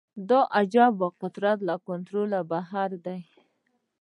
[0.29, 3.19] دا عجیبه قدرت له کنټروله یې بهر دی